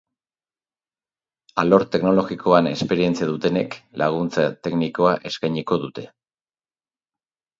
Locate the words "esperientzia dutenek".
2.69-3.77